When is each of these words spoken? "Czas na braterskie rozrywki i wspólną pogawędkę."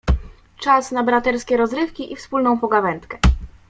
"Czas 0.59 0.91
na 0.91 1.03
braterskie 1.03 1.57
rozrywki 1.57 2.13
i 2.13 2.15
wspólną 2.15 2.59
pogawędkę." 2.59 3.17